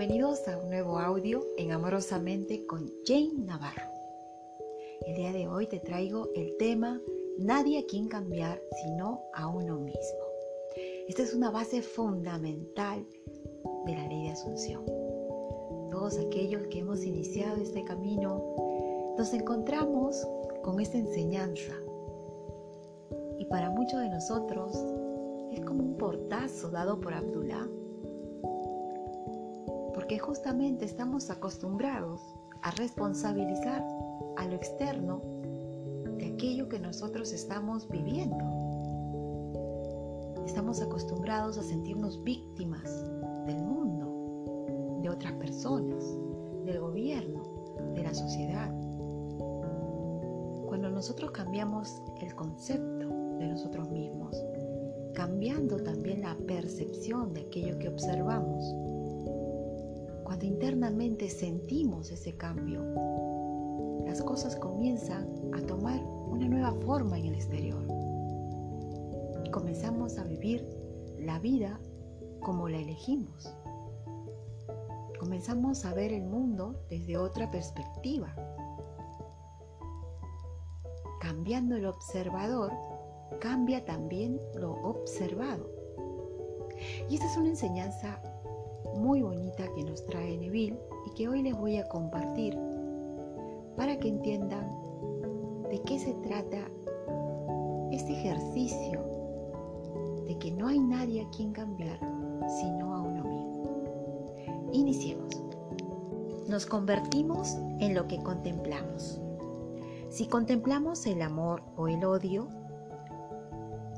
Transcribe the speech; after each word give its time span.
Bienvenidos 0.00 0.48
a 0.48 0.56
un 0.56 0.70
nuevo 0.70 0.98
audio 0.98 1.46
en 1.58 1.72
Amorosamente 1.72 2.64
con 2.64 2.90
Jane 3.04 3.34
Navarro. 3.44 3.84
El 5.06 5.14
día 5.14 5.30
de 5.30 5.46
hoy 5.46 5.66
te 5.66 5.78
traigo 5.78 6.30
el 6.34 6.56
tema 6.56 6.98
Nadie 7.36 7.80
a 7.80 7.84
quien 7.84 8.08
cambiar 8.08 8.62
sino 8.82 9.20
a 9.34 9.46
uno 9.48 9.78
mismo. 9.78 10.24
Esta 11.06 11.22
es 11.22 11.34
una 11.34 11.50
base 11.50 11.82
fundamental 11.82 13.04
de 13.84 13.92
la 13.92 14.08
ley 14.08 14.24
de 14.24 14.30
Asunción. 14.30 14.86
Todos 15.90 16.16
aquellos 16.16 16.66
que 16.68 16.78
hemos 16.78 17.04
iniciado 17.04 17.60
este 17.60 17.84
camino 17.84 18.42
nos 19.18 19.34
encontramos 19.34 20.26
con 20.62 20.80
esta 20.80 20.96
enseñanza. 20.96 21.74
Y 23.38 23.44
para 23.44 23.68
muchos 23.68 24.00
de 24.00 24.08
nosotros 24.08 24.72
es 25.52 25.60
como 25.60 25.82
un 25.82 25.98
portazo 25.98 26.70
dado 26.70 26.98
por 26.98 27.12
Abdullah 27.12 27.68
porque 30.10 30.26
justamente 30.26 30.84
estamos 30.84 31.30
acostumbrados 31.30 32.20
a 32.62 32.72
responsabilizar 32.72 33.86
a 34.38 34.44
lo 34.44 34.56
externo 34.56 35.20
de 36.18 36.32
aquello 36.34 36.68
que 36.68 36.80
nosotros 36.80 37.32
estamos 37.32 37.88
viviendo. 37.88 38.44
Estamos 40.44 40.82
acostumbrados 40.82 41.58
a 41.58 41.62
sentirnos 41.62 42.24
víctimas 42.24 43.04
del 43.46 43.62
mundo, 43.62 44.98
de 45.00 45.10
otras 45.10 45.34
personas, 45.34 46.04
del 46.64 46.80
gobierno, 46.80 47.44
de 47.94 48.02
la 48.02 48.12
sociedad. 48.12 48.68
Cuando 50.66 50.90
nosotros 50.90 51.30
cambiamos 51.30 52.02
el 52.20 52.34
concepto 52.34 53.08
de 53.38 53.46
nosotros 53.46 53.88
mismos, 53.90 54.36
cambiando 55.14 55.76
también 55.76 56.22
la 56.22 56.36
percepción 56.48 57.32
de 57.32 57.42
aquello 57.42 57.78
que 57.78 57.88
observamos, 57.88 58.74
cuando 60.40 60.54
internamente 60.54 61.28
sentimos 61.28 62.10
ese 62.10 62.34
cambio, 62.34 62.82
las 64.06 64.22
cosas 64.22 64.56
comienzan 64.56 65.28
a 65.52 65.60
tomar 65.66 66.02
una 66.02 66.48
nueva 66.48 66.72
forma 66.80 67.18
en 67.18 67.26
el 67.26 67.34
exterior. 67.34 67.86
Comenzamos 69.52 70.16
a 70.16 70.24
vivir 70.24 70.66
la 71.18 71.38
vida 71.40 71.78
como 72.40 72.70
la 72.70 72.78
elegimos. 72.78 73.54
Comenzamos 75.18 75.84
a 75.84 75.92
ver 75.92 76.10
el 76.10 76.22
mundo 76.22 76.86
desde 76.88 77.18
otra 77.18 77.50
perspectiva. 77.50 78.34
Cambiando 81.20 81.76
el 81.76 81.84
observador, 81.84 82.72
cambia 83.42 83.84
también 83.84 84.40
lo 84.54 84.72
observado. 84.84 85.70
Y 87.10 87.16
esta 87.16 87.26
es 87.26 87.36
una 87.36 87.50
enseñanza 87.50 88.22
muy 88.96 89.22
bonita 89.22 89.64
que 89.74 89.84
nos 89.84 90.04
trae 90.06 90.36
Neville 90.36 90.78
y 91.06 91.14
que 91.14 91.28
hoy 91.28 91.42
les 91.42 91.56
voy 91.56 91.78
a 91.78 91.88
compartir 91.88 92.56
para 93.76 93.98
que 93.98 94.08
entiendan 94.08 94.68
de 95.70 95.80
qué 95.82 95.98
se 95.98 96.14
trata 96.14 96.58
este 97.90 98.12
ejercicio 98.12 99.00
de 100.26 100.38
que 100.38 100.52
no 100.52 100.68
hay 100.68 100.78
nadie 100.78 101.22
a 101.22 101.30
quien 101.30 101.52
cambiar 101.52 101.98
sino 102.60 102.94
a 102.94 103.00
uno 103.00 103.24
mismo. 103.24 104.70
Iniciemos. 104.72 105.42
Nos 106.48 106.66
convertimos 106.66 107.56
en 107.78 107.94
lo 107.94 108.06
que 108.08 108.18
contemplamos. 108.18 109.20
Si 110.08 110.26
contemplamos 110.26 111.06
el 111.06 111.22
amor 111.22 111.62
o 111.76 111.86
el 111.86 112.04
odio, 112.04 112.48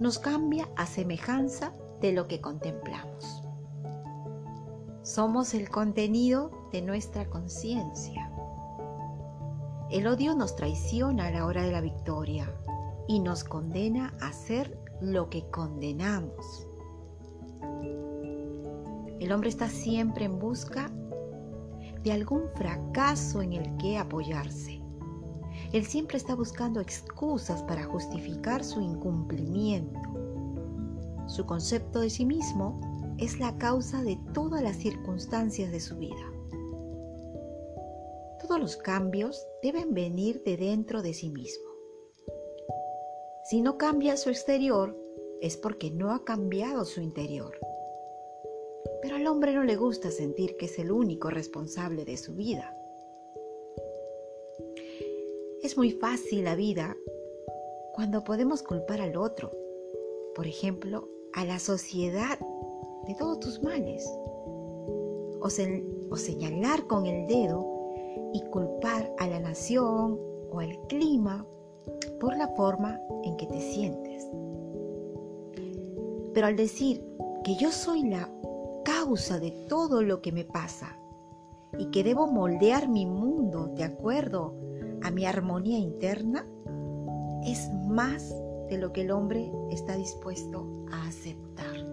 nos 0.00 0.18
cambia 0.18 0.68
a 0.76 0.86
semejanza 0.86 1.72
de 2.00 2.12
lo 2.12 2.28
que 2.28 2.40
contemplamos. 2.40 3.42
Somos 5.02 5.52
el 5.54 5.68
contenido 5.68 6.68
de 6.70 6.80
nuestra 6.80 7.28
conciencia. 7.28 8.30
El 9.90 10.06
odio 10.06 10.36
nos 10.36 10.54
traiciona 10.54 11.26
a 11.26 11.30
la 11.32 11.44
hora 11.44 11.64
de 11.64 11.72
la 11.72 11.80
victoria 11.80 12.48
y 13.08 13.18
nos 13.18 13.42
condena 13.42 14.14
a 14.20 14.28
hacer 14.28 14.78
lo 15.00 15.28
que 15.28 15.50
condenamos. 15.50 16.68
El 19.18 19.32
hombre 19.32 19.48
está 19.48 19.68
siempre 19.68 20.24
en 20.24 20.38
busca 20.38 20.88
de 22.04 22.12
algún 22.12 22.42
fracaso 22.54 23.42
en 23.42 23.54
el 23.54 23.76
que 23.78 23.98
apoyarse. 23.98 24.80
Él 25.72 25.84
siempre 25.84 26.16
está 26.16 26.36
buscando 26.36 26.80
excusas 26.80 27.60
para 27.64 27.82
justificar 27.82 28.62
su 28.62 28.80
incumplimiento. 28.80 29.98
Su 31.26 31.44
concepto 31.44 31.98
de 31.98 32.10
sí 32.10 32.24
mismo 32.24 32.91
es 33.22 33.38
la 33.38 33.56
causa 33.56 34.02
de 34.02 34.18
todas 34.34 34.64
las 34.64 34.76
circunstancias 34.78 35.70
de 35.70 35.78
su 35.78 35.96
vida. 35.96 36.32
Todos 38.40 38.58
los 38.58 38.76
cambios 38.76 39.46
deben 39.62 39.94
venir 39.94 40.42
de 40.42 40.56
dentro 40.56 41.02
de 41.02 41.14
sí 41.14 41.30
mismo. 41.30 41.70
Si 43.44 43.62
no 43.62 43.78
cambia 43.78 44.16
su 44.16 44.28
exterior, 44.28 44.98
es 45.40 45.56
porque 45.56 45.92
no 45.92 46.12
ha 46.12 46.24
cambiado 46.24 46.84
su 46.84 47.00
interior. 47.00 47.56
Pero 49.02 49.14
al 49.14 49.26
hombre 49.28 49.54
no 49.54 49.62
le 49.62 49.76
gusta 49.76 50.10
sentir 50.10 50.56
que 50.56 50.66
es 50.66 50.80
el 50.80 50.90
único 50.90 51.30
responsable 51.30 52.04
de 52.04 52.16
su 52.16 52.34
vida. 52.34 52.76
Es 55.62 55.76
muy 55.76 55.92
fácil 55.92 56.42
la 56.42 56.56
vida 56.56 56.96
cuando 57.92 58.24
podemos 58.24 58.64
culpar 58.64 59.00
al 59.00 59.16
otro, 59.16 59.52
por 60.34 60.48
ejemplo, 60.48 61.08
a 61.34 61.44
la 61.44 61.60
sociedad 61.60 62.40
de 63.06 63.14
todos 63.14 63.40
tus 63.40 63.62
males. 63.62 64.06
O, 65.40 65.48
o 66.10 66.16
señalar 66.16 66.86
con 66.86 67.06
el 67.06 67.26
dedo 67.26 67.66
y 68.32 68.42
culpar 68.50 69.12
a 69.18 69.26
la 69.26 69.40
nación 69.40 70.18
o 70.50 70.60
al 70.60 70.78
clima 70.88 71.46
por 72.20 72.36
la 72.36 72.48
forma 72.48 72.98
en 73.24 73.36
que 73.36 73.46
te 73.46 73.60
sientes. 73.60 74.28
Pero 76.34 76.46
al 76.46 76.56
decir 76.56 77.04
que 77.44 77.56
yo 77.56 77.70
soy 77.70 78.08
la 78.08 78.30
causa 78.84 79.38
de 79.38 79.50
todo 79.68 80.02
lo 80.02 80.22
que 80.22 80.32
me 80.32 80.44
pasa 80.44 80.96
y 81.78 81.86
que 81.86 82.04
debo 82.04 82.26
moldear 82.26 82.88
mi 82.88 83.06
mundo 83.06 83.66
de 83.74 83.84
acuerdo 83.84 84.54
a 85.02 85.10
mi 85.10 85.24
armonía 85.26 85.78
interna, 85.78 86.46
es 87.44 87.70
más 87.88 88.34
de 88.68 88.78
lo 88.78 88.92
que 88.92 89.02
el 89.02 89.10
hombre 89.10 89.52
está 89.70 89.96
dispuesto 89.96 90.66
a 90.92 91.08
aceptar. 91.08 91.91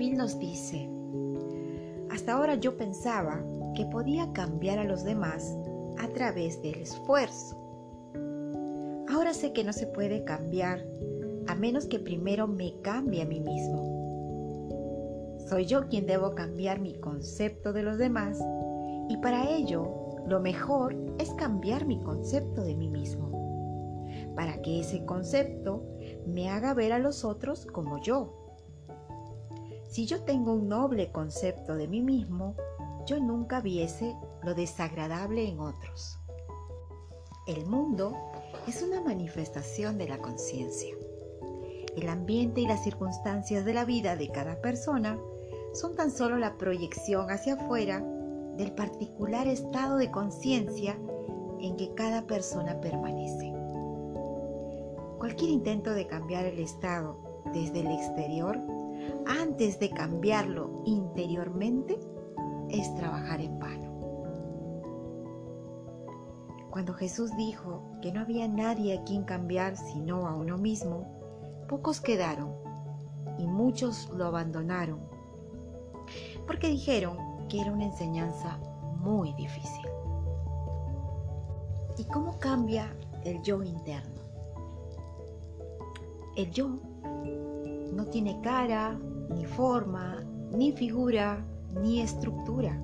Neville 0.00 0.16
nos 0.16 0.38
dice, 0.38 0.88
hasta 2.10 2.32
ahora 2.32 2.54
yo 2.54 2.74
pensaba 2.78 3.44
que 3.74 3.84
podía 3.84 4.32
cambiar 4.32 4.78
a 4.78 4.84
los 4.84 5.04
demás 5.04 5.54
a 5.98 6.08
través 6.08 6.62
del 6.62 6.76
esfuerzo. 6.76 7.54
Ahora 9.10 9.34
sé 9.34 9.52
que 9.52 9.62
no 9.62 9.74
se 9.74 9.86
puede 9.88 10.24
cambiar 10.24 10.86
a 11.48 11.54
menos 11.54 11.84
que 11.84 11.98
primero 11.98 12.48
me 12.48 12.80
cambie 12.80 13.20
a 13.20 13.26
mí 13.26 13.40
mismo. 13.40 15.36
Soy 15.50 15.66
yo 15.66 15.86
quien 15.88 16.06
debo 16.06 16.34
cambiar 16.34 16.80
mi 16.80 16.98
concepto 16.98 17.74
de 17.74 17.82
los 17.82 17.98
demás 17.98 18.42
y 19.10 19.18
para 19.18 19.50
ello 19.50 20.16
lo 20.26 20.40
mejor 20.40 20.96
es 21.18 21.30
cambiar 21.34 21.84
mi 21.84 22.00
concepto 22.00 22.62
de 22.62 22.74
mí 22.74 22.88
mismo, 22.88 24.32
para 24.34 24.62
que 24.62 24.80
ese 24.80 25.04
concepto 25.04 25.84
me 26.26 26.48
haga 26.48 26.72
ver 26.72 26.94
a 26.94 26.98
los 26.98 27.22
otros 27.22 27.66
como 27.66 28.00
yo 28.00 28.39
si 29.90 30.06
yo 30.06 30.22
tengo 30.22 30.52
un 30.52 30.68
noble 30.68 31.10
concepto 31.10 31.74
de 31.74 31.88
mí 31.88 32.00
mismo, 32.00 32.54
yo 33.06 33.18
nunca 33.18 33.60
viese 33.60 34.14
lo 34.44 34.54
desagradable 34.54 35.48
en 35.48 35.58
otros. 35.58 36.16
El 37.48 37.66
mundo 37.66 38.16
es 38.68 38.82
una 38.82 39.00
manifestación 39.00 39.98
de 39.98 40.08
la 40.08 40.18
conciencia. 40.18 40.94
El 41.96 42.08
ambiente 42.08 42.60
y 42.60 42.68
las 42.68 42.84
circunstancias 42.84 43.64
de 43.64 43.74
la 43.74 43.84
vida 43.84 44.14
de 44.14 44.30
cada 44.30 44.60
persona 44.60 45.18
son 45.74 45.96
tan 45.96 46.12
solo 46.12 46.38
la 46.38 46.56
proyección 46.56 47.28
hacia 47.28 47.54
afuera 47.54 48.00
del 48.56 48.72
particular 48.72 49.48
estado 49.48 49.96
de 49.96 50.12
conciencia 50.12 50.96
en 51.58 51.76
que 51.76 51.92
cada 51.94 52.28
persona 52.28 52.80
permanece. 52.80 53.52
Cualquier 55.18 55.50
intento 55.50 55.94
de 55.94 56.06
cambiar 56.06 56.44
el 56.44 56.60
estado 56.60 57.42
desde 57.52 57.80
el 57.80 57.88
exterior 57.88 58.79
antes 59.26 59.78
de 59.78 59.90
cambiarlo 59.90 60.82
interiormente 60.84 61.98
es 62.68 62.94
trabajar 62.94 63.40
en 63.40 63.58
vano. 63.58 63.90
Cuando 66.70 66.94
Jesús 66.94 67.36
dijo 67.36 67.82
que 68.00 68.12
no 68.12 68.20
había 68.20 68.46
nadie 68.46 68.98
a 68.98 69.04
quien 69.04 69.24
cambiar 69.24 69.76
sino 69.76 70.26
a 70.26 70.34
uno 70.34 70.56
mismo, 70.56 71.64
pocos 71.68 72.00
quedaron 72.00 72.54
y 73.38 73.46
muchos 73.46 74.08
lo 74.10 74.26
abandonaron 74.26 75.00
porque 76.46 76.68
dijeron 76.68 77.16
que 77.48 77.60
era 77.60 77.72
una 77.72 77.84
enseñanza 77.84 78.58
muy 78.98 79.32
difícil. 79.34 79.86
¿Y 81.96 82.04
cómo 82.04 82.38
cambia 82.38 82.94
el 83.24 83.42
yo 83.42 83.62
interno? 83.62 84.20
El 86.36 86.50
yo 86.50 86.78
no 87.92 88.06
tiene 88.06 88.40
cara, 88.42 88.98
ni 89.30 89.44
forma, 89.44 90.24
ni 90.52 90.72
figura, 90.72 91.44
ni 91.82 92.00
estructura, 92.00 92.80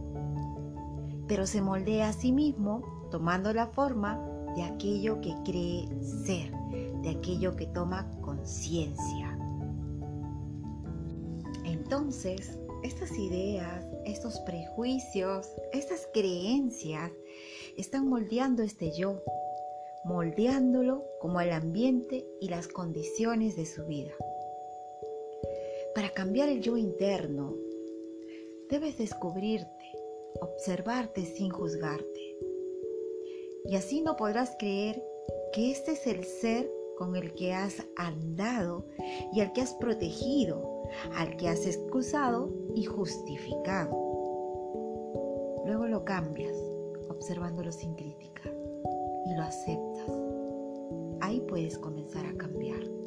pero 1.26 1.46
se 1.46 1.60
moldea 1.60 2.08
a 2.08 2.12
sí 2.12 2.32
mismo 2.32 2.82
tomando 3.10 3.52
la 3.52 3.66
forma 3.66 4.20
de 4.54 4.62
aquello 4.62 5.20
que 5.20 5.34
cree 5.44 5.88
ser, 6.00 6.50
de 7.02 7.10
aquello 7.10 7.56
que 7.56 7.66
toma 7.66 8.08
conciencia. 8.20 9.36
Entonces, 11.64 12.58
estas 12.82 13.18
ideas, 13.18 13.84
estos 14.04 14.38
prejuicios, 14.40 15.48
estas 15.72 16.08
creencias 16.12 17.10
están 17.76 18.08
moldeando 18.08 18.62
este 18.62 18.96
yo, 18.96 19.20
moldeándolo 20.04 21.04
como 21.20 21.40
el 21.40 21.52
ambiente 21.52 22.24
y 22.40 22.48
las 22.48 22.68
condiciones 22.68 23.56
de 23.56 23.66
su 23.66 23.84
vida. 23.86 24.12
Cambiar 26.16 26.48
el 26.48 26.62
yo 26.62 26.78
interno, 26.78 27.54
debes 28.70 28.96
descubrirte, 28.96 29.92
observarte 30.40 31.26
sin 31.26 31.50
juzgarte. 31.50 32.38
Y 33.66 33.76
así 33.76 34.00
no 34.00 34.16
podrás 34.16 34.56
creer 34.58 35.04
que 35.52 35.70
este 35.70 35.92
es 35.92 36.06
el 36.06 36.24
ser 36.24 36.72
con 36.96 37.16
el 37.16 37.34
que 37.34 37.52
has 37.52 37.86
andado 37.96 38.86
y 39.34 39.42
al 39.42 39.52
que 39.52 39.60
has 39.60 39.74
protegido, 39.74 40.84
al 41.16 41.36
que 41.36 41.48
has 41.48 41.66
excusado 41.66 42.50
y 42.74 42.84
justificado. 42.84 43.90
Luego 45.66 45.86
lo 45.86 46.02
cambias, 46.06 46.56
observándolo 47.10 47.70
sin 47.70 47.94
crítica, 47.94 48.50
y 49.26 49.34
lo 49.34 49.42
aceptas. 49.42 50.10
Ahí 51.20 51.42
puedes 51.42 51.78
comenzar 51.78 52.24
a 52.24 52.34
cambiar. 52.38 53.05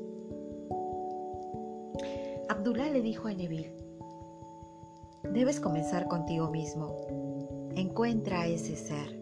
Abdullah 2.59 2.89
le 2.89 3.01
dijo 3.01 3.29
a 3.29 3.33
Neville, 3.33 3.73
debes 5.33 5.61
comenzar 5.61 6.09
contigo 6.09 6.49
mismo. 6.51 6.93
Encuentra 7.77 8.41
a 8.41 8.47
ese 8.47 8.75
ser. 8.75 9.17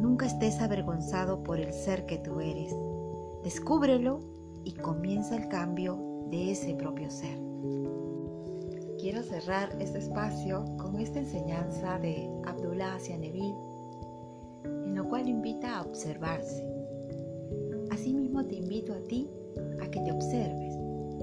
Nunca 0.00 0.26
estés 0.26 0.60
avergonzado 0.60 1.44
por 1.44 1.60
el 1.60 1.72
ser 1.72 2.04
que 2.04 2.18
tú 2.18 2.40
eres. 2.40 2.74
Descúbrelo 3.44 4.18
y 4.64 4.72
comienza 4.72 5.36
el 5.36 5.46
cambio 5.46 6.26
de 6.28 6.50
ese 6.50 6.74
propio 6.74 7.12
ser. 7.12 7.38
Quiero 8.98 9.22
cerrar 9.22 9.76
este 9.80 9.98
espacio 9.98 10.64
con 10.78 10.98
esta 10.98 11.20
enseñanza 11.20 12.00
de 12.00 12.28
Abdullah 12.44 12.96
hacia 12.96 13.16
Neville, 13.18 13.54
en 14.64 14.96
lo 14.96 15.08
cual 15.08 15.28
invita 15.28 15.78
a 15.78 15.82
observarse. 15.82 16.66
Asimismo 17.92 18.44
te 18.44 18.56
invito 18.56 18.94
a 18.94 19.00
ti 19.04 19.30
a 19.80 19.88
que 19.88 20.00
te 20.00 20.10
observes 20.10 20.65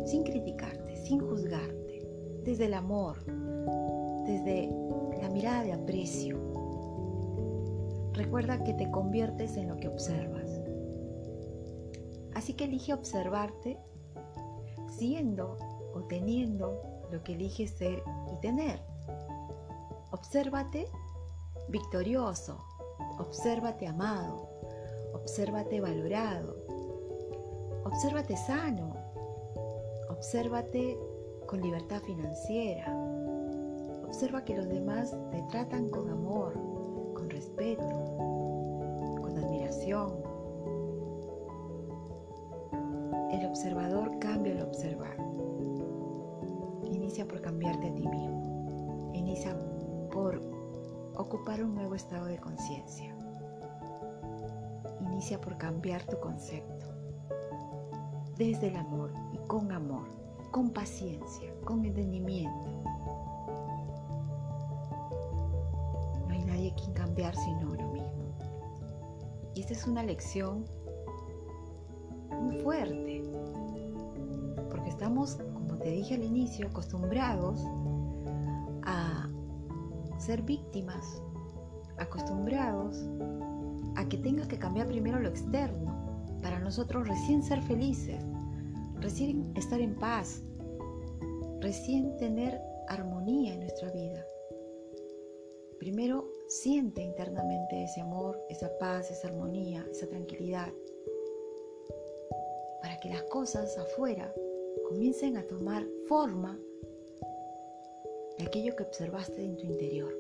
sin 0.06 0.24
criticar 0.24 0.84
sin 1.04 1.20
juzgarte, 1.20 2.08
desde 2.44 2.66
el 2.66 2.74
amor, 2.74 3.24
desde 4.26 4.70
la 5.22 5.30
mirada 5.30 5.64
de 5.64 5.74
aprecio. 5.74 6.40
Recuerda 8.14 8.64
que 8.64 8.74
te 8.74 8.90
conviertes 8.90 9.58
en 9.58 9.68
lo 9.68 9.78
que 9.78 9.90
observas. 9.90 10.50
Así 12.34 12.54
que 12.54 12.66
elige 12.66 12.94
observarte 12.94 13.78
siendo 14.98 15.58
o 15.94 16.02
teniendo 16.04 16.82
lo 17.12 17.24
que 17.24 17.34
eliges 17.34 17.72
ser 17.72 18.02
y 18.32 18.40
tener. 18.40 18.80
Obsérvate 20.12 20.88
victorioso, 21.70 22.64
obsérvate 23.20 23.88
amado, 23.88 24.50
obsérvate 25.14 25.82
valorado, 25.82 26.56
obsérvate 27.84 28.38
sano, 28.38 28.93
Obsérvate 30.24 30.98
con 31.48 31.62
libertad 31.62 32.02
financiera. 32.02 32.86
Observa 34.06 34.46
que 34.46 34.56
los 34.56 34.70
demás 34.70 35.14
te 35.32 35.44
tratan 35.52 35.90
con 35.90 36.10
amor, 36.10 36.54
con 37.14 37.30
respeto, 37.30 37.84
con 39.22 39.38
admiración. 39.38 40.14
El 43.34 43.46
observador 43.48 44.18
cambia 44.20 44.54
al 44.54 44.62
observar. 44.62 45.18
Inicia 46.86 47.28
por 47.28 47.42
cambiarte 47.42 47.90
a 47.90 47.94
ti 47.94 48.08
mismo. 48.08 49.12
Inicia 49.14 49.54
por 50.10 50.40
ocupar 51.16 51.62
un 51.62 51.76
nuevo 51.76 51.96
estado 51.96 52.28
de 52.28 52.38
conciencia. 52.38 53.14
Inicia 55.02 55.42
por 55.42 55.58
cambiar 55.58 56.02
tu 56.04 56.18
concepto 56.22 56.86
desde 58.38 58.70
el 58.70 58.78
amor 58.78 59.12
con 59.54 59.72
amor, 59.72 60.08
con 60.50 60.72
paciencia, 60.72 61.54
con 61.64 61.86
entendimiento. 61.86 62.68
No 66.28 66.30
hay 66.32 66.44
nadie 66.44 66.74
quien 66.74 66.92
cambiar 66.94 67.36
sino 67.36 67.72
uno 67.72 67.88
mismo. 67.94 68.24
Y 69.54 69.60
esta 69.60 69.74
es 69.74 69.86
una 69.86 70.02
lección 70.02 70.66
muy 72.42 72.62
fuerte, 72.62 73.22
porque 74.72 74.90
estamos, 74.90 75.36
como 75.36 75.78
te 75.78 75.92
dije 75.92 76.16
al 76.16 76.24
inicio, 76.24 76.68
acostumbrados 76.70 77.64
a 78.82 79.30
ser 80.18 80.42
víctimas, 80.42 81.22
acostumbrados 82.00 83.08
a 83.98 84.06
que 84.10 84.18
tengas 84.18 84.48
que 84.48 84.58
cambiar 84.58 84.88
primero 84.88 85.20
lo 85.20 85.30
externo 85.30 85.94
para 86.42 86.58
nosotros 86.58 87.08
recién 87.08 87.44
ser 87.44 87.62
felices, 87.62 88.26
recién 89.04 89.54
estar 89.58 89.82
en 89.82 89.96
paz, 90.00 90.42
recién 91.60 92.16
tener 92.16 92.60
armonía 92.88 93.54
en 93.54 93.60
nuestra 93.60 93.92
vida. 93.92 94.26
Primero 95.78 96.32
siente 96.48 97.02
internamente 97.02 97.84
ese 97.84 98.00
amor, 98.00 98.42
esa 98.50 98.72
paz, 98.80 99.12
esa 99.12 99.28
armonía, 99.28 99.86
esa 99.92 100.08
tranquilidad, 100.08 100.72
para 102.82 102.98
que 103.02 103.10
las 103.10 103.24
cosas 103.24 103.78
afuera 103.78 104.34
comiencen 104.88 105.36
a 105.36 105.46
tomar 105.48 105.86
forma 106.08 106.58
de 108.38 108.46
aquello 108.46 108.74
que 108.78 108.84
observaste 108.84 109.44
en 109.44 109.58
tu 109.58 109.66
interior. 109.66 110.18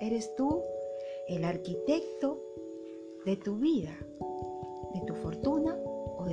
Eres 0.00 0.32
tú 0.36 0.62
el 1.26 1.44
arquitecto 1.44 2.40
de 3.24 3.36
tu 3.36 3.56
vida, 3.56 3.96
de 4.94 5.00
tu 5.06 5.14
fortuna 5.16 5.63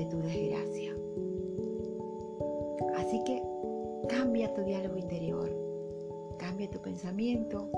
de 0.01 0.07
tu 0.07 0.17
desgracia. 0.17 0.95
Así 2.97 3.23
que 3.23 3.43
cambia 4.09 4.51
tu 4.53 4.63
diálogo 4.63 4.97
interior, 4.97 5.49
cambia 6.39 6.69
tu 6.71 6.79
pensamiento, 6.81 7.69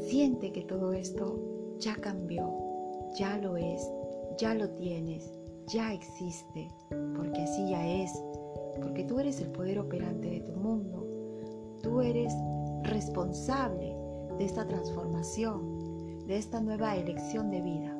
siente 0.00 0.52
que 0.52 0.62
todo 0.62 0.92
esto 0.92 1.38
ya 1.78 1.94
cambió, 1.96 2.52
ya 3.14 3.38
lo 3.38 3.56
es, 3.56 3.90
ya 4.38 4.54
lo 4.54 4.68
tienes, 4.70 5.32
ya 5.68 5.94
existe, 5.94 6.68
porque 7.16 7.40
así 7.40 7.70
ya 7.70 7.86
es, 8.02 8.12
porque 8.82 9.04
tú 9.04 9.20
eres 9.20 9.40
el 9.40 9.50
poder 9.52 9.78
operante 9.78 10.28
de 10.28 10.40
tu 10.40 10.52
mundo, 10.52 11.06
tú 11.82 12.02
eres 12.02 12.34
responsable 12.82 13.96
de 14.38 14.44
esta 14.44 14.66
transformación, 14.66 16.26
de 16.26 16.36
esta 16.36 16.60
nueva 16.60 16.94
elección 16.96 17.50
de 17.50 17.62
vida. 17.62 17.91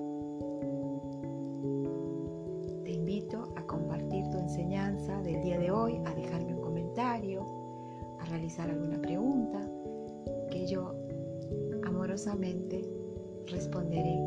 Responderé 13.46 14.18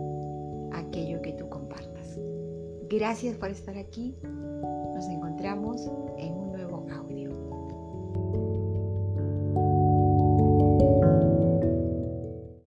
a 0.71 0.79
aquello 0.79 1.21
que 1.21 1.33
tú 1.33 1.47
compartas. 1.49 2.19
Gracias 2.89 3.37
por 3.37 3.49
estar 3.49 3.77
aquí. 3.77 4.15
Nos 4.93 5.07
encontramos 5.07 5.89
en 6.17 6.44